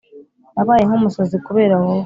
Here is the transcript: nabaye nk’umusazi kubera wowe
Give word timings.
nabaye 0.55 0.83
nk’umusazi 0.85 1.37
kubera 1.45 1.75
wowe 1.81 1.99